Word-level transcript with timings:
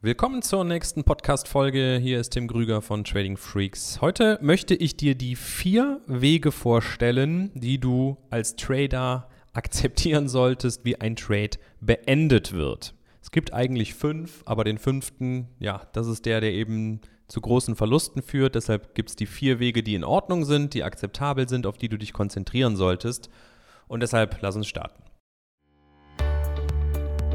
Willkommen 0.00 0.42
zur 0.42 0.62
nächsten 0.62 1.02
Podcast-Folge. 1.02 1.98
Hier 2.00 2.20
ist 2.20 2.30
Tim 2.30 2.46
Grüger 2.46 2.82
von 2.82 3.02
Trading 3.02 3.36
Freaks. 3.36 4.00
Heute 4.00 4.38
möchte 4.40 4.76
ich 4.76 4.96
dir 4.96 5.16
die 5.16 5.34
vier 5.34 6.00
Wege 6.06 6.52
vorstellen, 6.52 7.50
die 7.54 7.80
du 7.80 8.16
als 8.30 8.54
Trader 8.54 9.28
akzeptieren 9.54 10.28
solltest, 10.28 10.84
wie 10.84 11.00
ein 11.00 11.16
Trade 11.16 11.58
beendet 11.80 12.52
wird. 12.52 12.94
Es 13.20 13.32
gibt 13.32 13.52
eigentlich 13.52 13.94
fünf, 13.94 14.44
aber 14.44 14.62
den 14.62 14.78
fünften, 14.78 15.48
ja, 15.58 15.82
das 15.92 16.06
ist 16.06 16.26
der, 16.26 16.40
der 16.40 16.52
eben 16.52 17.00
zu 17.26 17.40
großen 17.40 17.74
Verlusten 17.74 18.22
führt. 18.22 18.54
Deshalb 18.54 18.94
gibt 18.94 19.08
es 19.08 19.16
die 19.16 19.26
vier 19.26 19.58
Wege, 19.58 19.82
die 19.82 19.96
in 19.96 20.04
Ordnung 20.04 20.44
sind, 20.44 20.74
die 20.74 20.84
akzeptabel 20.84 21.48
sind, 21.48 21.66
auf 21.66 21.76
die 21.76 21.88
du 21.88 21.98
dich 21.98 22.12
konzentrieren 22.12 22.76
solltest. 22.76 23.30
Und 23.88 23.98
deshalb 24.04 24.38
lass 24.42 24.54
uns 24.54 24.68
starten. 24.68 25.07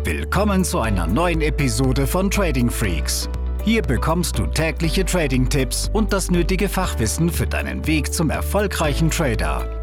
Willkommen 0.06 0.66
zu 0.66 0.82
einer 0.82 1.08
neuen 1.08 1.40
Episode 1.40 2.08
von 2.08 2.30
Trading 2.30 2.70
Freaks. 2.70 3.30
Hier 3.64 3.82
bekommst 3.82 4.38
du 4.38 4.46
tägliche 4.48 5.06
Trading-Tipps 5.06 5.90
und 5.94 6.12
das 6.12 6.30
nötige 6.30 6.68
Fachwissen 6.68 7.30
für 7.30 7.48
deinen 7.48 7.88
Weg 7.88 8.14
zum 8.14 8.30
erfolgreichen 8.30 9.10
Trader. 9.10 9.83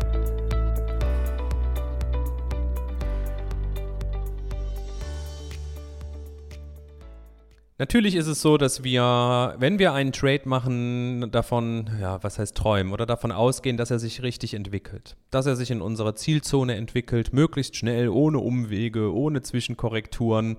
Natürlich 7.81 8.15
ist 8.15 8.27
es 8.27 8.43
so, 8.43 8.59
dass 8.59 8.85
wir, 8.85 9.55
wenn 9.57 9.79
wir 9.79 9.95
einen 9.95 10.13
Trade 10.13 10.43
machen, 10.45 11.31
davon, 11.31 11.89
ja, 11.99 12.23
was 12.23 12.39
heißt 12.39 12.55
träumen 12.55 12.93
oder 12.93 13.07
davon 13.07 13.33
ausgehen, 13.33 13.79
dass 13.79 13.91
er 13.91 13.99
sich 13.99 14.23
richtig 14.23 14.53
entwickelt. 14.53 15.17
Dass 15.31 15.47
er 15.47 15.57
sich 15.57 15.71
in 15.71 15.81
unserer 15.81 16.15
Zielzone 16.15 16.75
entwickelt, 16.75 17.33
möglichst 17.33 17.77
schnell, 17.77 18.11
ohne 18.11 18.39
Umwege, 18.39 19.15
ohne 19.15 19.41
Zwischenkorrekturen 19.41 20.59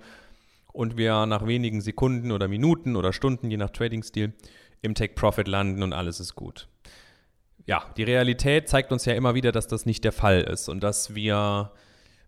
und 0.73 0.97
wir 0.97 1.27
nach 1.27 1.45
wenigen 1.45 1.81
Sekunden 1.81 2.31
oder 2.31 2.47
Minuten 2.47 2.95
oder 2.95 3.13
Stunden, 3.13 3.51
je 3.51 3.57
nach 3.57 3.69
Trading-Stil, 3.69 4.33
im 4.81 4.95
Take-Profit 4.95 5.47
landen 5.47 5.83
und 5.83 5.93
alles 5.93 6.19
ist 6.19 6.33
gut. 6.33 6.69
Ja, 7.67 7.85
die 7.97 8.03
Realität 8.03 8.67
zeigt 8.67 8.91
uns 8.91 9.05
ja 9.05 9.13
immer 9.13 9.35
wieder, 9.35 9.51
dass 9.51 9.67
das 9.67 9.85
nicht 9.85 10.03
der 10.03 10.11
Fall 10.11 10.41
ist 10.41 10.69
und 10.69 10.81
dass 10.81 11.13
wir 11.13 11.71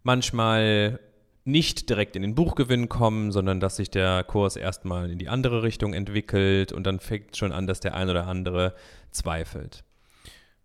manchmal 0.03 0.99
nicht 1.45 1.89
direkt 1.89 2.15
in 2.15 2.21
den 2.21 2.35
Buchgewinn 2.35 2.87
kommen, 2.87 3.31
sondern 3.31 3.59
dass 3.59 3.75
sich 3.75 3.91
der 3.91 4.23
Kurs 4.23 4.55
erstmal 4.55 5.11
in 5.11 5.19
die 5.19 5.27
andere 5.27 5.63
Richtung 5.63 5.93
entwickelt 5.93 6.71
und 6.71 6.85
dann 6.85 6.99
fängt 6.99 7.35
schon 7.35 7.51
an, 7.51 7.67
dass 7.67 7.81
der 7.81 7.95
ein 7.95 8.09
oder 8.09 8.27
andere 8.27 8.73
zweifelt. 9.11 9.83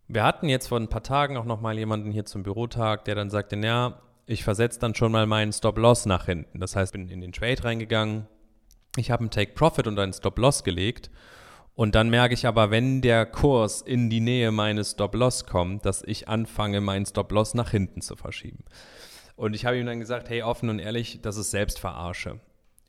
Wir 0.07 0.25
hatten 0.25 0.49
jetzt 0.49 0.69
vor 0.69 0.79
ein 0.79 0.89
paar 0.89 1.03
Tagen 1.03 1.37
auch 1.37 1.45
noch 1.45 1.61
mal 1.61 1.77
jemanden 1.77 2.13
hier 2.13 2.25
zum 2.25 2.43
Bürotag, 2.43 3.05
der 3.05 3.15
dann 3.15 3.29
sagte, 3.29 3.57
ja, 3.57 4.01
ich 4.27 4.45
versetze 4.45 4.79
dann 4.79 4.95
schon 4.95 5.13
mal 5.13 5.27
meinen 5.27 5.53
Stop-Loss 5.53 6.07
nach 6.07 6.27
hinten. 6.27 6.61
Das 6.61 6.77
heißt, 6.77 6.93
bin 6.93 7.09
in 7.09 7.21
den 7.21 7.33
Trade 7.33 7.65
reingegangen, 7.65 8.27
ich 8.97 9.11
habe 9.11 9.21
einen 9.21 9.31
Take-Profit 9.31 9.87
und 9.87 9.99
einen 9.99 10.13
Stop-Loss 10.13 10.65
gelegt 10.65 11.11
und 11.75 11.95
dann 11.95 12.11
merke 12.11 12.35
ich 12.35 12.47
aber, 12.47 12.71
wenn 12.71 13.03
der 13.03 13.27
Kurs 13.27 13.83
in 13.83 14.11
die 14.11 14.21
Nähe 14.21 14.51
meines 14.51 14.93
Stop-Loss 14.93 15.47
kommt, 15.47 15.87
dass 15.87 16.03
ich 16.03 16.29
anfange, 16.29 16.81
meinen 16.81 17.07
Stop-Loss 17.07 17.55
nach 17.55 17.71
hinten 17.71 18.01
zu 18.01 18.17
verschieben. 18.17 18.65
Und 19.39 19.55
ich 19.55 19.65
habe 19.65 19.79
ihm 19.79 19.87
dann 19.87 20.01
gesagt, 20.01 20.29
hey, 20.29 20.43
offen 20.43 20.69
und 20.69 20.81
ehrlich, 20.81 21.21
das 21.23 21.37
ist 21.37 21.53
Selbstverarsche. 21.53 22.41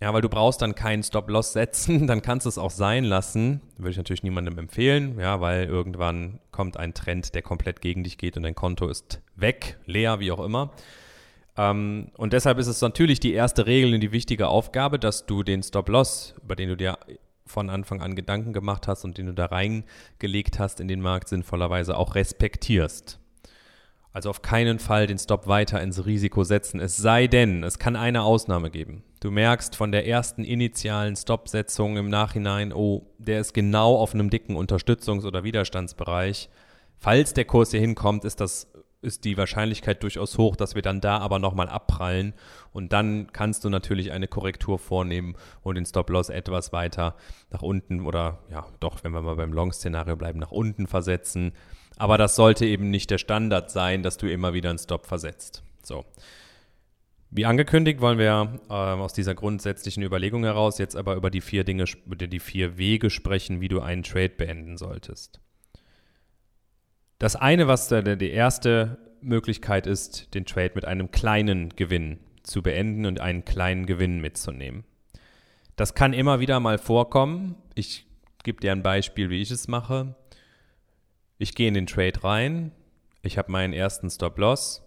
Ja, 0.01 0.13
weil 0.13 0.23
du 0.23 0.29
brauchst 0.29 0.63
dann 0.63 0.73
keinen 0.73 1.03
Stop-Loss 1.03 1.53
setzen, 1.53 2.07
dann 2.07 2.23
kannst 2.23 2.47
du 2.47 2.49
es 2.49 2.57
auch 2.57 2.71
sein 2.71 3.03
lassen. 3.03 3.61
Würde 3.77 3.91
ich 3.91 3.97
natürlich 3.97 4.23
niemandem 4.23 4.57
empfehlen, 4.57 5.19
ja, 5.19 5.41
weil 5.41 5.65
irgendwann 5.65 6.39
kommt 6.51 6.75
ein 6.77 6.95
Trend, 6.95 7.35
der 7.35 7.43
komplett 7.43 7.81
gegen 7.81 8.03
dich 8.03 8.17
geht 8.17 8.35
und 8.35 8.41
dein 8.43 8.55
Konto 8.55 8.87
ist 8.87 9.21
weg, 9.35 9.77
leer, 9.85 10.19
wie 10.19 10.31
auch 10.31 10.43
immer. 10.43 10.71
Ähm, 11.55 12.09
und 12.17 12.33
deshalb 12.33 12.57
ist 12.57 12.67
es 12.67 12.81
natürlich 12.81 13.19
die 13.19 13.33
erste 13.33 13.67
Regel 13.67 13.93
und 13.93 13.99
die 13.99 14.11
wichtige 14.11 14.47
Aufgabe, 14.47 14.97
dass 14.97 15.27
du 15.27 15.43
den 15.43 15.61
Stop-Loss, 15.61 16.33
über 16.43 16.55
den 16.55 16.69
du 16.69 16.77
dir 16.77 16.97
von 17.45 17.69
Anfang 17.69 18.01
an 18.01 18.15
Gedanken 18.15 18.53
gemacht 18.53 18.87
hast 18.87 19.05
und 19.05 19.19
den 19.19 19.27
du 19.27 19.33
da 19.33 19.45
reingelegt 19.45 20.57
hast 20.57 20.79
in 20.79 20.87
den 20.87 21.01
Markt, 21.01 21.27
sinnvollerweise 21.27 21.95
auch 21.95 22.15
respektierst. 22.15 23.19
Also 24.11 24.29
auf 24.29 24.41
keinen 24.41 24.79
Fall 24.79 25.05
den 25.05 25.19
Stop 25.19 25.47
weiter 25.47 25.81
ins 25.81 26.05
Risiko 26.05 26.43
setzen. 26.43 26.79
Es 26.79 26.97
sei 26.97 27.27
denn, 27.27 27.63
es 27.63 27.77
kann 27.77 27.95
eine 27.95 28.23
Ausnahme 28.23 28.71
geben. 28.71 29.03
Du 29.19 29.29
merkst 29.29 29.75
von 29.75 29.91
der 29.91 30.07
ersten 30.07 30.43
initialen 30.43 31.15
Stop-Setzung 31.15 31.97
im 31.97 32.09
Nachhinein, 32.09 32.73
oh, 32.73 33.05
der 33.17 33.39
ist 33.39 33.53
genau 33.53 33.97
auf 33.97 34.13
einem 34.13 34.29
dicken 34.29 34.55
Unterstützungs- 34.55 35.25
oder 35.25 35.43
Widerstandsbereich. 35.43 36.49
Falls 36.97 37.33
der 37.33 37.45
Kurs 37.45 37.71
hier 37.71 37.81
hinkommt, 37.81 38.25
ist 38.25 38.41
das 38.41 38.67
ist 39.01 39.23
die 39.23 39.37
Wahrscheinlichkeit 39.37 40.03
durchaus 40.03 40.37
hoch, 40.37 40.55
dass 40.55 40.75
wir 40.75 40.81
dann 40.81 41.01
da 41.01 41.19
aber 41.19 41.39
nochmal 41.39 41.69
abprallen. 41.69 42.33
Und 42.71 42.91
dann 42.93 43.31
kannst 43.31 43.63
du 43.63 43.69
natürlich 43.69 44.11
eine 44.11 44.27
Korrektur 44.27 44.77
vornehmen 44.77 45.35
und 45.61 45.75
den 45.75 45.85
Stop-Loss 45.85 46.29
etwas 46.29 46.73
weiter 46.73 47.15
nach 47.49 47.61
unten 47.61 48.05
oder 48.05 48.39
ja, 48.51 48.65
doch, 48.79 49.03
wenn 49.03 49.11
wir 49.11 49.21
mal 49.21 49.35
beim 49.35 49.53
Long-Szenario 49.53 50.15
bleiben, 50.15 50.39
nach 50.39 50.51
unten 50.51 50.87
versetzen. 50.87 51.53
Aber 51.97 52.17
das 52.17 52.35
sollte 52.35 52.65
eben 52.65 52.89
nicht 52.89 53.09
der 53.09 53.17
Standard 53.17 53.71
sein, 53.71 54.03
dass 54.03 54.17
du 54.17 54.29
immer 54.29 54.53
wieder 54.53 54.69
einen 54.69 54.79
Stop 54.79 55.05
versetzt. 55.05 55.63
So. 55.83 56.05
Wie 57.31 57.45
angekündigt, 57.45 58.01
wollen 58.01 58.17
wir 58.17 58.59
äh, 58.69 58.73
aus 58.73 59.13
dieser 59.13 59.35
grundsätzlichen 59.35 60.01
Überlegung 60.03 60.43
heraus 60.43 60.77
jetzt 60.79 60.95
aber 60.95 61.15
über 61.15 61.29
die 61.29 61.41
vier 61.41 61.63
Dinge, 61.63 61.85
die 61.85 62.39
vier 62.39 62.77
Wege 62.77 63.09
sprechen, 63.09 63.61
wie 63.61 63.67
du 63.67 63.81
einen 63.81 64.03
Trade 64.03 64.29
beenden 64.29 64.77
solltest. 64.77 65.39
Das 67.19 67.35
eine, 67.35 67.67
was 67.67 67.89
da 67.89 68.01
die 68.01 68.31
erste 68.31 68.97
Möglichkeit 69.21 69.87
ist, 69.87 70.33
den 70.33 70.45
Trade 70.45 70.71
mit 70.75 70.85
einem 70.85 71.11
kleinen 71.11 71.69
Gewinn 71.75 72.19
zu 72.43 72.63
beenden 72.63 73.05
und 73.05 73.19
einen 73.19 73.43
kleinen 73.43 73.85
Gewinn 73.85 74.21
mitzunehmen. 74.21 74.85
Das 75.75 75.93
kann 75.93 76.13
immer 76.13 76.39
wieder 76.39 76.59
mal 76.61 76.77
vorkommen. 76.77 77.55
Ich 77.75 78.07
gebe 78.43 78.61
dir 78.61 78.71
ein 78.71 78.83
Beispiel, 78.83 79.29
wie 79.29 79.41
ich 79.41 79.51
es 79.51 79.67
mache. 79.67 80.15
Ich 81.37 81.55
gehe 81.55 81.67
in 81.67 81.73
den 81.73 81.87
Trade 81.87 82.23
rein, 82.23 82.71
ich 83.21 83.37
habe 83.37 83.51
meinen 83.51 83.73
ersten 83.73 84.09
Stop-Loss 84.09 84.85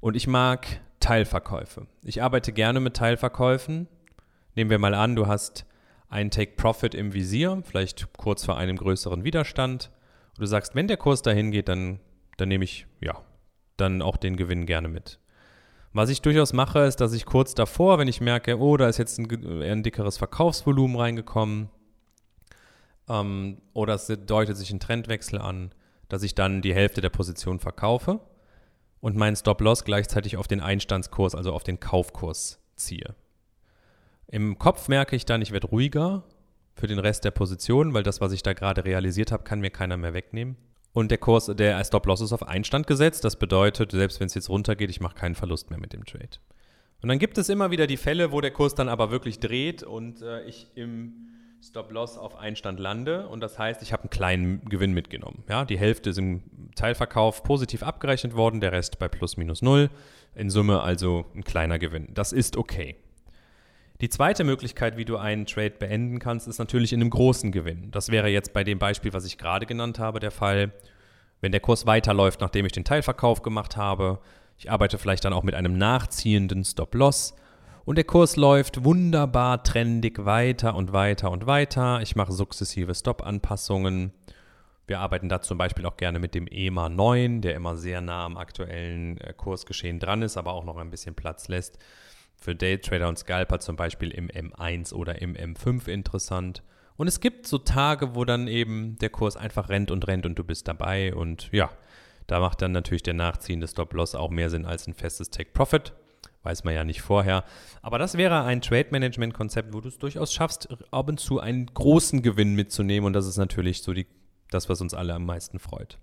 und 0.00 0.16
ich 0.16 0.26
mag 0.26 0.66
Teilverkäufe. 1.00 1.86
Ich 2.02 2.22
arbeite 2.22 2.52
gerne 2.52 2.80
mit 2.80 2.96
Teilverkäufen. 2.96 3.86
Nehmen 4.54 4.70
wir 4.70 4.78
mal 4.78 4.94
an, 4.94 5.14
du 5.14 5.26
hast 5.26 5.66
einen 6.08 6.30
Take-Profit 6.30 6.94
im 6.94 7.12
Visier, 7.12 7.62
vielleicht 7.64 8.12
kurz 8.16 8.44
vor 8.44 8.56
einem 8.56 8.76
größeren 8.76 9.24
Widerstand. 9.24 9.90
Und 10.36 10.40
du 10.40 10.46
sagst, 10.46 10.74
wenn 10.74 10.88
der 10.88 10.96
Kurs 10.96 11.22
dahin 11.22 11.50
geht, 11.50 11.68
dann, 11.68 12.00
dann 12.36 12.48
nehme 12.48 12.64
ich, 12.64 12.86
ja, 13.00 13.20
dann 13.76 14.02
auch 14.02 14.16
den 14.16 14.36
Gewinn 14.36 14.66
gerne 14.66 14.88
mit. 14.88 15.18
Was 15.92 16.10
ich 16.10 16.22
durchaus 16.22 16.52
mache, 16.52 16.80
ist, 16.80 17.00
dass 17.00 17.12
ich 17.12 17.24
kurz 17.24 17.54
davor, 17.54 17.98
wenn 17.98 18.08
ich 18.08 18.20
merke, 18.20 18.58
oh, 18.58 18.76
da 18.76 18.88
ist 18.88 18.98
jetzt 18.98 19.18
ein, 19.18 19.62
ein 19.62 19.82
dickeres 19.84 20.16
Verkaufsvolumen 20.16 20.96
reingekommen, 20.96 21.70
ähm, 23.08 23.58
oder 23.72 23.94
es 23.94 24.06
deutet 24.06 24.56
sich 24.56 24.72
ein 24.72 24.80
Trendwechsel 24.80 25.38
an, 25.38 25.72
dass 26.08 26.22
ich 26.22 26.34
dann 26.34 26.62
die 26.62 26.74
Hälfte 26.74 27.00
der 27.00 27.10
Position 27.10 27.60
verkaufe 27.60 28.20
und 29.00 29.16
meinen 29.16 29.36
Stop-Loss 29.36 29.84
gleichzeitig 29.84 30.36
auf 30.36 30.48
den 30.48 30.60
Einstandskurs, 30.60 31.34
also 31.34 31.52
auf 31.52 31.62
den 31.62 31.80
Kaufkurs 31.80 32.60
ziehe. 32.74 33.14
Im 34.26 34.58
Kopf 34.58 34.88
merke 34.88 35.14
ich 35.14 35.26
dann, 35.26 35.42
ich 35.42 35.52
werde 35.52 35.68
ruhiger 35.68 36.24
für 36.74 36.86
den 36.86 36.98
Rest 36.98 37.24
der 37.24 37.30
Position, 37.30 37.94
weil 37.94 38.02
das, 38.02 38.20
was 38.20 38.32
ich 38.32 38.42
da 38.42 38.52
gerade 38.52 38.84
realisiert 38.84 39.32
habe, 39.32 39.44
kann 39.44 39.60
mir 39.60 39.70
keiner 39.70 39.96
mehr 39.96 40.14
wegnehmen. 40.14 40.56
Und 40.92 41.10
der 41.10 41.18
Kurs, 41.18 41.46
der 41.46 41.84
Stop-Loss 41.84 42.20
ist 42.20 42.32
auf 42.32 42.46
Einstand 42.46 42.86
gesetzt. 42.86 43.24
Das 43.24 43.36
bedeutet, 43.36 43.92
selbst 43.92 44.20
wenn 44.20 44.26
es 44.26 44.34
jetzt 44.34 44.48
runtergeht, 44.48 44.90
ich 44.90 45.00
mache 45.00 45.16
keinen 45.16 45.34
Verlust 45.34 45.70
mehr 45.70 45.80
mit 45.80 45.92
dem 45.92 46.04
Trade. 46.04 46.38
Und 47.02 47.08
dann 47.08 47.18
gibt 47.18 47.36
es 47.36 47.48
immer 47.48 47.70
wieder 47.70 47.86
die 47.86 47.96
Fälle, 47.96 48.32
wo 48.32 48.40
der 48.40 48.52
Kurs 48.52 48.74
dann 48.74 48.88
aber 48.88 49.10
wirklich 49.10 49.40
dreht 49.40 49.82
und 49.82 50.22
äh, 50.22 50.44
ich 50.44 50.68
im 50.74 51.28
Stop-Loss 51.62 52.16
auf 52.18 52.36
Einstand 52.36 52.78
lande 52.78 53.26
und 53.28 53.40
das 53.40 53.58
heißt, 53.58 53.82
ich 53.82 53.92
habe 53.92 54.04
einen 54.04 54.10
kleinen 54.10 54.64
Gewinn 54.66 54.92
mitgenommen. 54.92 55.42
Ja, 55.48 55.64
die 55.64 55.78
Hälfte 55.78 56.10
ist 56.10 56.18
im 56.18 56.42
Teilverkauf 56.76 57.42
positiv 57.42 57.82
abgerechnet 57.82 58.34
worden, 58.34 58.60
der 58.60 58.72
Rest 58.72 58.98
bei 58.98 59.08
plus 59.08 59.36
minus 59.36 59.62
null. 59.62 59.90
In 60.34 60.50
Summe 60.50 60.80
also 60.80 61.26
ein 61.34 61.44
kleiner 61.44 61.78
Gewinn. 61.78 62.08
Das 62.12 62.32
ist 62.32 62.56
okay. 62.56 62.96
Die 64.00 64.08
zweite 64.08 64.42
Möglichkeit, 64.42 64.96
wie 64.96 65.04
du 65.04 65.16
einen 65.16 65.46
Trade 65.46 65.74
beenden 65.78 66.18
kannst, 66.18 66.48
ist 66.48 66.58
natürlich 66.58 66.92
in 66.92 67.00
einem 67.00 67.10
großen 67.10 67.52
Gewinn. 67.52 67.90
Das 67.92 68.10
wäre 68.10 68.28
jetzt 68.28 68.52
bei 68.52 68.64
dem 68.64 68.78
Beispiel, 68.78 69.12
was 69.12 69.24
ich 69.24 69.38
gerade 69.38 69.66
genannt 69.66 69.98
habe, 69.98 70.18
der 70.18 70.32
Fall, 70.32 70.72
wenn 71.40 71.52
der 71.52 71.60
Kurs 71.60 71.86
weiterläuft, 71.86 72.40
nachdem 72.40 72.66
ich 72.66 72.72
den 72.72 72.84
Teilverkauf 72.84 73.42
gemacht 73.42 73.76
habe. 73.76 74.18
Ich 74.58 74.70
arbeite 74.70 74.98
vielleicht 74.98 75.24
dann 75.24 75.32
auch 75.32 75.44
mit 75.44 75.54
einem 75.54 75.78
nachziehenden 75.78 76.64
Stop-Loss 76.64 77.34
und 77.84 77.96
der 77.96 78.04
Kurs 78.04 78.36
läuft 78.36 78.82
wunderbar 78.82 79.62
trendig 79.62 80.24
weiter 80.24 80.74
und 80.74 80.92
weiter 80.92 81.30
und 81.30 81.46
weiter. 81.46 82.00
Ich 82.00 82.16
mache 82.16 82.32
sukzessive 82.32 82.94
Stop-Anpassungen. 82.94 84.12
Wir 84.86 85.00
arbeiten 85.00 85.28
da 85.28 85.40
zum 85.40 85.58
Beispiel 85.58 85.86
auch 85.86 85.96
gerne 85.96 86.18
mit 86.18 86.34
dem 86.34 86.46
EMA 86.46 86.88
9, 86.88 87.42
der 87.42 87.54
immer 87.54 87.76
sehr 87.76 88.00
nah 88.00 88.24
am 88.24 88.36
aktuellen 88.36 89.18
äh, 89.18 89.32
Kursgeschehen 89.34 89.98
dran 89.98 90.22
ist, 90.22 90.36
aber 90.36 90.52
auch 90.52 90.64
noch 90.64 90.78
ein 90.78 90.90
bisschen 90.90 91.14
Platz 91.14 91.48
lässt. 91.48 91.78
Für 92.44 92.54
Daytrader 92.54 93.08
und 93.08 93.18
Scalper 93.18 93.58
zum 93.58 93.74
Beispiel 93.74 94.10
im 94.10 94.28
M1 94.28 94.92
oder 94.92 95.22
im 95.22 95.34
M5 95.34 95.88
interessant. 95.88 96.62
Und 96.98 97.06
es 97.08 97.20
gibt 97.20 97.46
so 97.46 97.56
Tage, 97.56 98.14
wo 98.14 98.26
dann 98.26 98.48
eben 98.48 98.98
der 98.98 99.08
Kurs 99.08 99.38
einfach 99.38 99.70
rennt 99.70 99.90
und 99.90 100.06
rennt 100.06 100.26
und 100.26 100.38
du 100.38 100.44
bist 100.44 100.68
dabei. 100.68 101.14
Und 101.14 101.48
ja, 101.52 101.70
da 102.26 102.40
macht 102.40 102.60
dann 102.60 102.72
natürlich 102.72 103.02
der 103.02 103.14
nachziehende 103.14 103.66
Stop-Loss 103.66 104.14
auch 104.14 104.28
mehr 104.28 104.50
Sinn 104.50 104.66
als 104.66 104.86
ein 104.86 104.92
festes 104.92 105.30
Take-Profit 105.30 105.94
weiß 106.42 106.64
man 106.64 106.74
ja 106.74 106.84
nicht 106.84 107.00
vorher. 107.00 107.44
Aber 107.80 107.98
das 107.98 108.18
wäre 108.18 108.42
ein 108.42 108.60
Trade-Management-Konzept, 108.60 109.72
wo 109.72 109.80
du 109.80 109.88
es 109.88 109.96
durchaus 109.96 110.30
schaffst, 110.30 110.68
ab 110.90 111.08
und 111.08 111.18
zu 111.18 111.40
einen 111.40 111.64
großen 111.72 112.20
Gewinn 112.20 112.54
mitzunehmen. 112.54 113.06
Und 113.06 113.14
das 113.14 113.26
ist 113.26 113.38
natürlich 113.38 113.80
so 113.80 113.94
die, 113.94 114.06
das, 114.50 114.68
was 114.68 114.82
uns 114.82 114.92
alle 114.92 115.14
am 115.14 115.24
meisten 115.24 115.58
freut. 115.58 115.98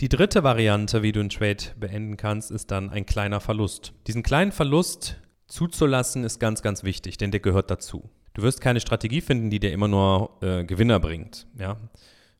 Die 0.00 0.10
dritte 0.10 0.42
Variante, 0.42 1.02
wie 1.02 1.12
du 1.12 1.20
einen 1.20 1.30
Trade 1.30 1.64
beenden 1.80 2.18
kannst, 2.18 2.50
ist 2.50 2.70
dann 2.70 2.90
ein 2.90 3.06
kleiner 3.06 3.40
Verlust. 3.40 3.94
Diesen 4.06 4.22
kleinen 4.22 4.52
Verlust 4.52 5.16
zuzulassen, 5.46 6.24
ist 6.24 6.38
ganz, 6.38 6.62
ganz 6.62 6.84
wichtig, 6.84 7.18
denn 7.18 7.30
der 7.30 7.40
gehört 7.40 7.70
dazu. 7.70 8.10
Du 8.34 8.42
wirst 8.42 8.60
keine 8.60 8.80
Strategie 8.80 9.20
finden, 9.20 9.50
die 9.50 9.60
dir 9.60 9.72
immer 9.72 9.88
nur 9.88 10.36
äh, 10.42 10.64
Gewinner 10.64 11.00
bringt. 11.00 11.46
Ja? 11.58 11.76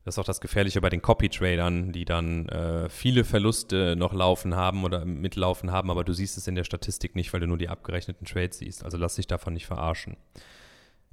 Das 0.07 0.15
ist 0.15 0.19
auch 0.19 0.25
das 0.25 0.39
Gefährliche 0.39 0.79
bei 0.79 0.89
den 0.89 1.01
Copy-Tradern, 1.01 1.91
die 1.91 2.05
dann 2.05 2.47
äh, 2.47 2.87
viele 2.87 3.23
Verluste 3.25 3.95
noch 3.97 4.13
laufen 4.13 4.55
haben 4.55 4.85
oder 4.85 5.03
mitlaufen 5.05 5.71
haben, 5.71 5.91
aber 5.91 6.03
du 6.03 6.13
siehst 6.13 6.37
es 6.37 6.47
in 6.47 6.55
der 6.55 6.63
Statistik 6.63 7.15
nicht, 7.15 7.33
weil 7.33 7.41
du 7.41 7.47
nur 7.47 7.57
die 7.57 7.67
abgerechneten 7.67 8.25
Trades 8.25 8.59
siehst. 8.59 8.85
Also 8.85 8.97
lass 8.97 9.15
dich 9.15 9.27
davon 9.27 9.53
nicht 9.53 9.65
verarschen. 9.65 10.15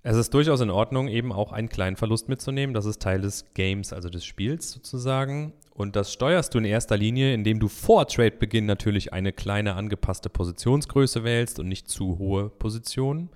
Es 0.06 0.18
ist 0.18 0.34
durchaus 0.34 0.60
in 0.60 0.68
Ordnung, 0.68 1.08
eben 1.08 1.32
auch 1.32 1.50
einen 1.50 1.70
kleinen 1.70 1.96
Verlust 1.96 2.28
mitzunehmen. 2.28 2.74
Das 2.74 2.84
ist 2.84 3.00
Teil 3.00 3.22
des 3.22 3.54
Games, 3.54 3.90
also 3.94 4.10
des 4.10 4.22
Spiels 4.26 4.70
sozusagen. 4.70 5.54
Und 5.70 5.96
das 5.96 6.12
steuerst 6.12 6.52
du 6.52 6.58
in 6.58 6.66
erster 6.66 6.98
Linie, 6.98 7.32
indem 7.32 7.58
du 7.58 7.68
vor 7.68 8.06
Trade-Beginn 8.06 8.66
natürlich 8.66 9.14
eine 9.14 9.32
kleine 9.32 9.76
angepasste 9.76 10.28
Positionsgröße 10.28 11.24
wählst 11.24 11.58
und 11.58 11.68
nicht 11.68 11.88
zu 11.88 12.18
hohe 12.18 12.50
Positionen. 12.50 13.30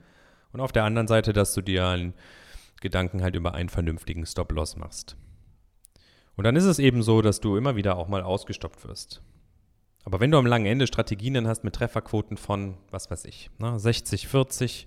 Und 0.53 0.61
auf 0.61 0.71
der 0.71 0.85
anderen 0.85 1.09
Seite, 1.09 1.33
dass 1.33 1.55
du 1.55 1.63
dir 1.63 1.87
einen 1.87 2.13
Gedanken 2.83 3.23
halt 3.23 3.35
über 3.35 3.55
einen 3.55 3.71
vernünftigen 3.71 4.27
Stop-Loss 4.27 4.77
machst. 4.77 5.17
Und 6.37 6.45
dann 6.45 6.55
ist 6.55 6.65
es 6.65 6.79
eben 6.79 7.03
so, 7.03 7.23
dass 7.23 7.41
du 7.41 7.57
immer 7.57 7.77
wieder 7.77 7.97
auch 7.97 8.09
mal 8.09 8.23
ausgestoppt 8.23 8.87
wirst. 8.87 9.23
Aber 10.05 10.21
wenn 10.21 10.31
du 10.31 10.37
am 10.37 10.47
langen 10.47 10.67
Ende 10.67 10.87
Strategien 10.87 11.33
dann 11.33 11.49
hast 11.49 11.65
mit 11.65 11.75
Trefferquoten 11.75 12.37
von, 12.37 12.77
was 12.91 13.11
weiß 13.11 13.25
ich, 13.25 13.51
ne, 13.59 13.79
60, 13.79 14.29
40, 14.29 14.87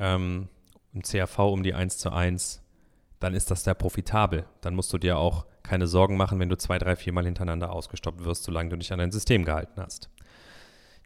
ähm, 0.00 0.48
im 0.92 1.02
CAV 1.02 1.38
um 1.38 1.62
die 1.62 1.74
1 1.74 1.98
zu 1.98 2.12
1, 2.12 2.62
dann 3.20 3.34
ist 3.34 3.50
das 3.50 3.64
sehr 3.64 3.74
profitabel. 3.74 4.44
Dann 4.60 4.74
musst 4.74 4.92
du 4.92 4.98
dir 4.98 5.18
auch 5.18 5.46
keine 5.62 5.86
Sorgen 5.86 6.16
machen, 6.16 6.40
wenn 6.40 6.48
du 6.48 6.56
zwei, 6.56 6.78
drei, 6.78 6.96
viermal 6.96 7.24
hintereinander 7.24 7.72
ausgestoppt 7.72 8.24
wirst, 8.24 8.44
solange 8.44 8.70
du 8.70 8.76
dich 8.76 8.92
an 8.92 8.98
dein 8.98 9.12
System 9.12 9.44
gehalten 9.44 9.80
hast. 9.80 10.08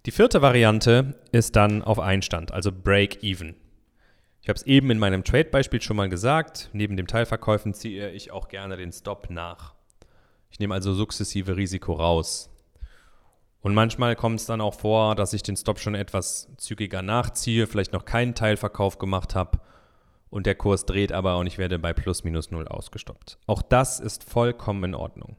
Die 0.06 0.10
vierte 0.10 0.42
Variante 0.42 1.16
ist 1.32 1.56
dann 1.56 1.82
auf 1.82 1.98
Einstand, 1.98 2.52
also 2.52 2.70
Break-Even. 2.72 3.54
Ich 4.40 4.48
habe 4.48 4.56
es 4.56 4.64
eben 4.64 4.90
in 4.90 4.98
meinem 4.98 5.22
Trade-Beispiel 5.22 5.80
schon 5.80 5.96
mal 5.96 6.08
gesagt. 6.08 6.70
Neben 6.72 6.96
dem 6.96 7.06
Teilverkäufen 7.06 7.74
ziehe 7.74 8.10
ich 8.10 8.32
auch 8.32 8.48
gerne 8.48 8.76
den 8.76 8.92
Stop 8.92 9.30
nach. 9.30 9.74
Ich 10.50 10.58
nehme 10.58 10.74
also 10.74 10.92
sukzessive 10.92 11.56
Risiko 11.56 11.92
raus. 11.92 12.50
Und 13.60 13.74
manchmal 13.74 14.16
kommt 14.16 14.40
es 14.40 14.46
dann 14.46 14.60
auch 14.60 14.74
vor, 14.74 15.14
dass 15.14 15.32
ich 15.32 15.44
den 15.44 15.56
Stop 15.56 15.78
schon 15.78 15.94
etwas 15.94 16.48
zügiger 16.56 17.02
nachziehe, 17.02 17.68
vielleicht 17.68 17.92
noch 17.92 18.04
keinen 18.04 18.34
Teilverkauf 18.34 18.98
gemacht 18.98 19.36
habe 19.36 19.60
und 20.32 20.46
der 20.46 20.54
Kurs 20.54 20.86
dreht 20.86 21.12
aber 21.12 21.36
und 21.36 21.46
ich 21.46 21.58
werde 21.58 21.78
bei 21.78 21.92
plus 21.92 22.24
minus 22.24 22.50
null 22.50 22.66
ausgestoppt. 22.66 23.38
Auch 23.46 23.60
das 23.60 24.00
ist 24.00 24.24
vollkommen 24.24 24.82
in 24.84 24.94
Ordnung. 24.94 25.36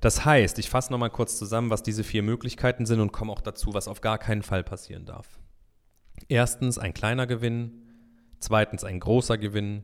Das 0.00 0.24
heißt, 0.24 0.60
ich 0.60 0.70
fasse 0.70 0.92
nochmal 0.92 1.10
kurz 1.10 1.36
zusammen, 1.36 1.70
was 1.70 1.82
diese 1.82 2.04
vier 2.04 2.22
Möglichkeiten 2.22 2.86
sind 2.86 3.00
und 3.00 3.12
komme 3.12 3.32
auch 3.32 3.40
dazu, 3.40 3.74
was 3.74 3.88
auf 3.88 4.00
gar 4.00 4.16
keinen 4.16 4.44
Fall 4.44 4.62
passieren 4.62 5.06
darf. 5.06 5.40
Erstens 6.28 6.78
ein 6.78 6.94
kleiner 6.94 7.26
Gewinn, 7.26 7.82
zweitens 8.38 8.84
ein 8.84 9.00
großer 9.00 9.38
Gewinn, 9.38 9.82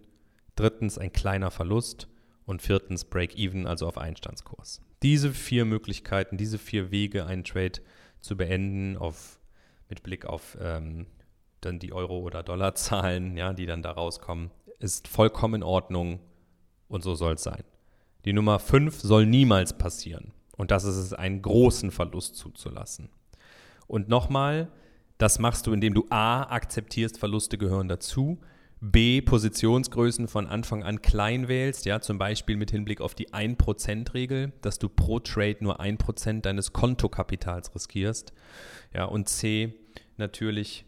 drittens 0.55 0.99
ein 0.99 1.12
kleiner 1.12 1.51
Verlust 1.51 2.06
und 2.47 2.62
viertens 2.62 3.05
Break-Even, 3.06 3.67
also 3.67 3.89
auf 3.89 3.99
Einstandskurs. 3.99 4.81
Diese 5.03 5.33
vier 5.33 5.65
Möglichkeiten, 5.65 6.37
diese 6.37 6.59
vier 6.59 6.93
Wege, 6.93 7.27
einen 7.27 7.43
Trade 7.43 7.81
zu 8.21 8.37
beenden, 8.37 8.97
auf, 8.97 9.41
mit 9.89 10.05
Blick 10.05 10.27
auf 10.27 10.56
ähm, 10.61 11.06
dann 11.64 11.78
die 11.78 11.93
Euro- 11.93 12.20
oder 12.20 12.43
Dollarzahlen, 12.43 13.37
ja, 13.37 13.52
die 13.52 13.66
dann 13.66 13.82
da 13.82 13.93
rauskommen, 13.93 14.50
ist 14.78 15.08
vollkommen 15.08 15.56
in 15.56 15.62
Ordnung 15.62 16.20
und 16.88 17.02
so 17.02 17.14
soll 17.14 17.34
es 17.34 17.43
sein. 17.43 17.64
Die 18.25 18.32
Nummer 18.32 18.58
5 18.58 19.00
soll 19.00 19.26
niemals 19.26 19.76
passieren. 19.76 20.32
Und 20.56 20.70
das 20.70 20.84
ist 20.84 20.96
es, 20.96 21.12
einen 21.12 21.43
großen 21.43 21.90
Verlust 21.90 22.37
zuzulassen. 22.37 23.08
Und 23.87 24.08
nochmal, 24.08 24.70
das 25.19 25.38
machst 25.38 25.66
du, 25.66 25.72
indem 25.72 25.94
du 25.94 26.06
A, 26.11 26.44
akzeptierst, 26.44 27.19
Verluste 27.19 27.58
gehören 27.58 27.88
dazu, 27.88 28.38
B, 28.81 29.22
Positionsgrößen 29.22 30.28
von 30.28 30.46
Anfang 30.46 30.82
an 30.82 31.00
klein 31.00 31.49
wählst, 31.49 31.87
ja, 31.87 32.00
zum 32.00 32.19
Beispiel 32.19 32.56
mit 32.56 32.70
Hinblick 32.70 33.00
auf 33.00 33.14
die 33.14 33.31
1%-Regel, 33.31 34.52
dass 34.60 34.78
du 34.78 34.90
pro 34.90 35.20
Trade 35.20 35.56
nur 35.60 35.81
1% 35.81 36.43
deines 36.43 36.72
Kontokapitals 36.72 37.75
riskierst, 37.75 38.34
ja, 38.93 39.06
und 39.06 39.28
C, 39.28 39.75
natürlich 40.19 40.84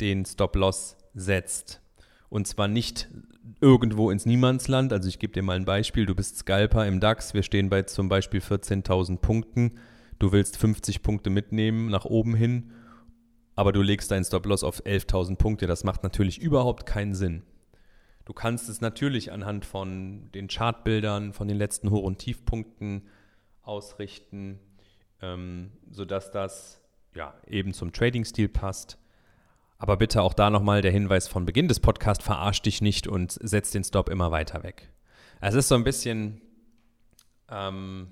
den 0.00 0.24
Stop-Loss 0.24 0.96
setzt. 1.14 1.80
Und 2.28 2.46
zwar 2.46 2.68
nicht 2.68 3.08
irgendwo 3.60 4.10
ins 4.10 4.26
Niemandsland. 4.26 4.92
Also 4.92 5.08
ich 5.08 5.18
gebe 5.18 5.32
dir 5.32 5.42
mal 5.42 5.56
ein 5.56 5.64
Beispiel. 5.64 6.06
Du 6.06 6.14
bist 6.14 6.38
Scalper 6.38 6.86
im 6.86 7.00
DAX. 7.00 7.34
Wir 7.34 7.42
stehen 7.42 7.68
bei 7.68 7.82
zum 7.82 8.08
Beispiel 8.08 8.40
14.000 8.40 9.18
Punkten. 9.18 9.78
Du 10.18 10.32
willst 10.32 10.56
50 10.56 11.02
Punkte 11.02 11.30
mitnehmen 11.30 11.88
nach 11.88 12.04
oben 12.04 12.34
hin 12.34 12.72
aber 13.60 13.72
du 13.72 13.82
legst 13.82 14.10
deinen 14.10 14.24
Stop-Loss 14.24 14.64
auf 14.64 14.86
11.000 14.86 15.36
Punkte. 15.36 15.66
Das 15.66 15.84
macht 15.84 16.02
natürlich 16.02 16.40
überhaupt 16.40 16.86
keinen 16.86 17.14
Sinn. 17.14 17.42
Du 18.24 18.32
kannst 18.32 18.70
es 18.70 18.80
natürlich 18.80 19.32
anhand 19.32 19.66
von 19.66 20.30
den 20.32 20.48
Chartbildern, 20.48 21.34
von 21.34 21.46
den 21.46 21.58
letzten 21.58 21.90
Hoch- 21.90 22.04
und 22.04 22.16
Tiefpunkten 22.18 23.06
ausrichten, 23.60 24.60
ähm, 25.20 25.72
sodass 25.90 26.30
das 26.30 26.80
ja, 27.14 27.34
eben 27.46 27.74
zum 27.74 27.92
Trading-Stil 27.92 28.48
passt. 28.48 28.96
Aber 29.80 29.96
bitte 29.96 30.20
auch 30.20 30.34
da 30.34 30.50
nochmal 30.50 30.82
der 30.82 30.92
Hinweis 30.92 31.26
von 31.26 31.46
Beginn 31.46 31.66
des 31.66 31.80
Podcasts, 31.80 32.22
verarsch 32.22 32.60
dich 32.60 32.82
nicht 32.82 33.06
und 33.06 33.38
setz 33.40 33.70
den 33.70 33.82
Stop 33.82 34.10
immer 34.10 34.30
weiter 34.30 34.62
weg. 34.62 34.92
Es 35.40 35.54
ist 35.54 35.68
so 35.68 35.74
ein 35.74 35.84
bisschen, 35.84 36.42
ähm, 37.48 38.08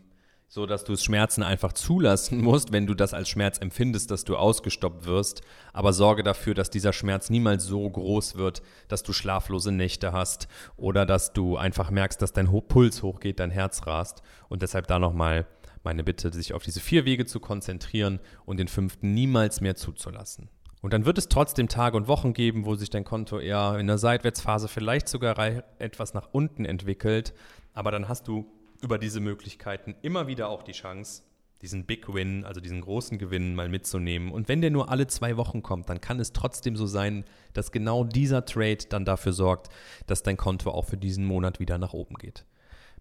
so 0.49 0.65
dass 0.65 0.85
du 0.85 0.97
Schmerzen 0.97 1.43
einfach 1.43 1.75
zulassen 1.75 2.41
musst, 2.43 2.73
wenn 2.73 2.87
du 2.87 2.94
das 2.94 3.12
als 3.12 3.29
Schmerz 3.29 3.59
empfindest, 3.59 4.11
dass 4.11 4.25
du 4.25 4.38
ausgestoppt 4.38 5.05
wirst, 5.05 5.43
aber 5.75 5.93
sorge 5.93 6.23
dafür, 6.23 6.55
dass 6.55 6.70
dieser 6.70 6.94
Schmerz 6.94 7.29
niemals 7.29 7.65
so 7.65 7.88
groß 7.88 8.37
wird, 8.37 8.62
dass 8.88 9.03
du 9.03 9.12
schlaflose 9.12 9.70
Nächte 9.70 10.12
hast 10.12 10.49
oder 10.79 11.05
dass 11.05 11.35
du 11.35 11.59
einfach 11.59 11.91
merkst, 11.91 12.23
dass 12.23 12.32
dein 12.32 12.49
Puls 12.67 13.03
hochgeht, 13.03 13.41
dein 13.41 13.50
Herz 13.50 13.87
rast 13.87 14.23
und 14.49 14.62
deshalb 14.62 14.87
da 14.87 14.99
nochmal 14.99 15.47
meine 15.85 16.03
Bitte, 16.03 16.32
sich 16.32 16.55
auf 16.55 16.62
diese 16.62 16.81
vier 16.81 17.05
Wege 17.05 17.26
zu 17.26 17.41
konzentrieren 17.41 18.20
und 18.47 18.56
den 18.59 18.69
fünften 18.69 19.12
niemals 19.12 19.61
mehr 19.61 19.76
zuzulassen. 19.76 20.49
Und 20.80 20.92
dann 20.92 21.04
wird 21.04 21.19
es 21.19 21.28
trotzdem 21.28 21.69
Tage 21.69 21.96
und 21.96 22.06
Wochen 22.06 22.32
geben, 22.32 22.64
wo 22.64 22.75
sich 22.76 22.90
dein 22.90 23.04
Konto 23.04 23.38
eher 23.40 23.78
in 23.78 23.86
der 23.86 23.98
Seitwärtsphase 23.98 24.69
vielleicht 24.69 25.08
sogar 25.08 25.36
etwas 25.78 26.14
nach 26.14 26.28
unten 26.32 26.64
entwickelt, 26.64 27.34
aber 27.74 27.91
dann 27.91 28.08
hast 28.08 28.29
du 28.29 28.46
über 28.81 28.98
diese 28.98 29.20
Möglichkeiten 29.20 29.96
immer 30.03 30.29
wieder 30.29 30.48
auch 30.48 30.62
die 30.62 30.72
Chance, 30.72 31.22
diesen 31.62 31.84
Big 31.84 32.12
Win, 32.12 32.44
also 32.44 32.60
diesen 32.60 32.81
großen 32.81 33.19
Gewinn 33.19 33.56
mal 33.56 33.69
mitzunehmen. 33.69 34.31
Und 34.31 34.48
wenn 34.48 34.60
der 34.60 34.70
nur 34.70 34.91
alle 34.91 35.08
zwei 35.08 35.36
Wochen 35.36 35.62
kommt, 35.62 35.88
dann 35.88 36.00
kann 36.00 36.20
es 36.20 36.32
trotzdem 36.32 36.76
so 36.76 36.86
sein, 36.86 37.24
dass 37.53 37.72
genau 37.72 38.05
dieser 38.05 38.44
Trade 38.44 38.79
dann 38.88 39.05
dafür 39.05 39.32
sorgt, 39.32 39.69
dass 40.06 40.22
dein 40.22 40.36
Konto 40.36 40.70
auch 40.70 40.84
für 40.84 40.96
diesen 40.96 41.24
Monat 41.24 41.58
wieder 41.58 41.79
nach 41.79 41.93
oben 41.93 42.14
geht. 42.14 42.44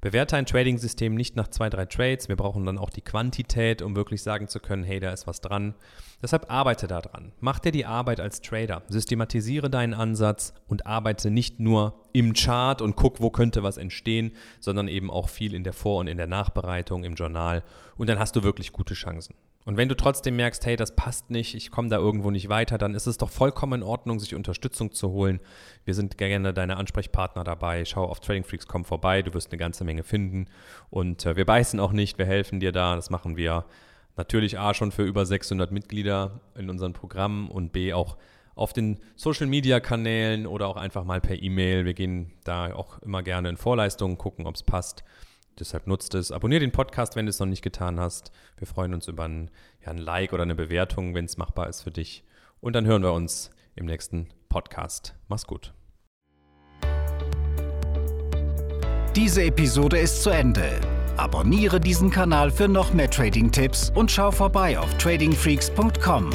Bewerte 0.01 0.38
ein 0.38 0.46
Trading-System 0.46 1.16
nicht 1.16 1.36
nach 1.36 1.48
zwei, 1.48 1.70
drei 1.70 1.86
Trades. 1.86 2.30
Wir 2.30 2.36
brauchen 2.36 2.66
dann 2.66 2.77
auch 2.77 2.89
die 2.89 3.01
Quantität, 3.01 3.82
um 3.82 3.96
wirklich 3.96 4.22
sagen 4.22 4.48
zu 4.48 4.60
können, 4.60 4.84
hey, 4.84 5.00
da 5.00 5.12
ist 5.12 5.27
was 5.27 5.42
dran. 5.42 5.74
Deshalb 6.22 6.51
arbeite 6.51 6.88
daran. 6.88 7.32
Mach 7.39 7.60
dir 7.60 7.72
die 7.72 7.86
Arbeit 7.86 8.20
als 8.20 8.42
Trader. 8.42 8.84
Systematisiere 8.88 9.70
deinen 9.70 9.94
Ansatz 9.94 10.54
und 10.68 10.86
arbeite 10.86 11.32
nicht 11.32 11.60
nur 11.60 12.04
im 12.13 12.34
Chart 12.34 12.82
und 12.82 12.96
guck, 12.96 13.22
wo 13.22 13.30
könnte 13.30 13.63
was 13.63 13.77
entstehen, 13.77 14.32
sondern 14.60 14.88
eben 14.88 15.12
auch 15.12 15.30
viel 15.30 15.54
in 15.54 15.63
der 15.63 15.74
Vor- 15.74 16.00
und 16.00 16.08
in 16.08 16.18
der 16.18 16.27
Nachbereitung, 16.27 17.04
im 17.04 17.16
Journal. 17.16 17.63
Und 17.96 18.10
dann 18.10 18.20
hast 18.20 18.36
du 18.36 18.44
wirklich 18.44 18.72
gute 18.72 18.94
Chancen. 18.94 19.36
Und 19.68 19.76
wenn 19.76 19.90
du 19.90 19.98
trotzdem 19.98 20.38
merkst, 20.38 20.66
hey, 20.66 20.78
das 20.78 20.96
passt 20.96 21.30
nicht, 21.30 21.54
ich 21.54 21.72
komme 21.72 21.90
da 21.90 21.98
irgendwo 21.98 22.32
nicht 22.32 22.48
weiter, 22.48 22.78
dann 22.78 22.96
ist 22.96 23.06
es 23.06 23.18
doch 23.18 23.30
vollkommen 23.30 23.82
in 23.82 23.84
Ordnung, 23.86 24.18
sich 24.18 24.34
Unterstützung 24.34 24.94
zu 24.94 25.10
holen. 25.10 25.42
Wir 25.84 25.94
sind 25.94 26.18
gerne 26.18 26.54
deine 26.54 26.78
Ansprechpartner 26.78 27.44
dabei. 27.44 27.84
Schau 27.84 28.06
auf 28.06 28.22
TradingFreaks.com 28.22 28.86
vorbei, 28.86 29.24
du 29.24 29.34
wirst 29.34 29.52
eine 29.52 29.58
ganze 29.58 29.84
Menge 29.84 30.04
finden. 30.04 30.48
Und 30.90 31.26
äh, 31.26 31.36
wir 31.36 31.44
beißen 31.44 31.82
auch 31.82 31.92
nicht, 31.92 32.18
wir 32.18 32.26
helfen 32.26 32.62
dir 32.62 32.72
da. 32.72 32.96
Das 32.96 33.10
machen 33.10 33.36
wir 33.36 33.66
natürlich 34.16 34.58
A 34.58 34.74
schon 34.74 34.94
für 34.94 35.04
über 35.04 35.26
600 35.26 35.70
Mitglieder 35.70 36.40
in 36.56 36.70
unseren 36.70 36.94
Programmen 36.94 37.50
und 37.50 37.74
B 37.74 37.92
auch 37.92 38.16
auf 38.56 38.72
den 38.72 39.02
Social 39.18 39.48
Media 39.48 39.82
Kanälen 39.82 40.48
oder 40.48 40.70
auch 40.70 40.78
einfach 40.78 41.04
mal 41.04 41.20
per 41.20 41.44
E-Mail. 41.44 41.84
Wir 41.84 41.94
gehen 41.94 42.32
da 42.46 42.74
auch 42.74 43.00
immer 43.00 43.22
gerne 43.22 43.50
in 43.50 43.58
Vorleistungen, 43.58 44.18
gucken, 44.18 44.48
ob 44.48 44.56
es 44.56 44.64
passt. 44.64 45.04
Deshalb 45.60 45.88
nutzt 45.88 46.14
es. 46.16 46.32
Abonniere 46.32 46.62
den 46.62 46.72
Podcast, 46.72 47.16
wenn 47.16 47.26
du 47.26 47.30
es 47.30 47.40
noch 47.40 47.48
nicht 47.48 47.62
getan 47.62 48.00
hast. 48.00 48.32
Wir 48.58 48.68
freuen 48.68 48.94
uns 48.94 49.08
über 49.08 49.24
ein, 49.28 49.50
ja, 49.84 49.92
ein 49.92 49.98
Like 49.98 50.34
oder 50.34 50.44
eine 50.44 50.56
Bewertung, 50.56 51.16
wenn 51.16 51.26
es 51.26 51.38
machbar 51.38 51.68
ist 51.68 51.82
für 51.82 51.92
dich. 51.92 52.24
Und 52.60 52.74
dann 52.76 52.86
hören 52.86 53.04
wir 53.04 53.14
uns 53.14 53.52
im 53.76 53.86
nächsten 53.86 54.28
Podcast. 54.50 55.16
Mach's 55.28 55.46
gut. 55.46 55.74
Diese 59.16 59.44
Episode 59.44 59.98
ist 59.98 60.22
zu 60.22 60.30
Ende. 60.30 60.80
Abonniere 61.18 61.80
diesen 61.80 62.12
Kanal 62.12 62.52
für 62.52 62.68
noch 62.68 62.94
mehr 62.94 63.10
Trading-Tipps 63.10 63.92
und 63.96 64.12
schau 64.12 64.30
vorbei 64.30 64.78
auf 64.78 64.94
tradingfreaks.com. 65.00 66.30